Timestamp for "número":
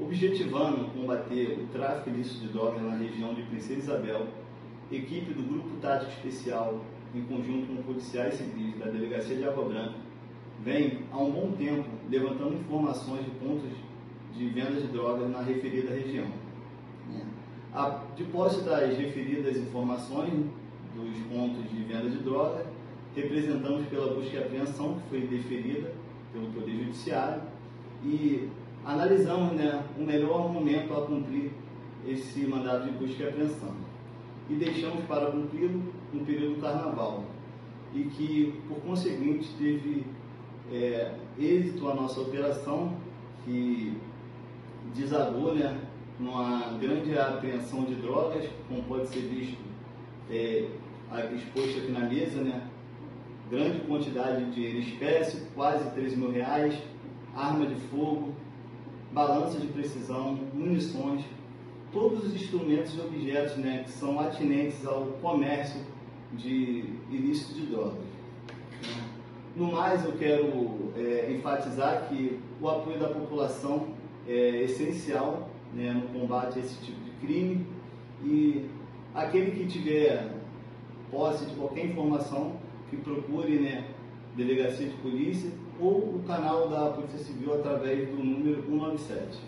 88.16-88.62